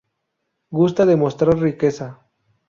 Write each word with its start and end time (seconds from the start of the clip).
Gusta 0.77 1.05
de 1.05 1.15
mostrar 1.15 1.55
riqueza. 1.61 2.07